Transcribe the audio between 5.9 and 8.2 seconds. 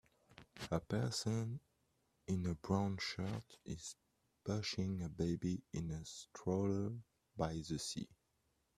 a stroller by the sea